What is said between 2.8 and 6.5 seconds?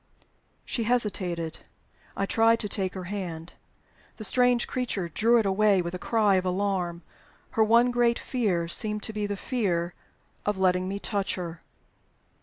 her hand. The strange creature drew it away with a cry of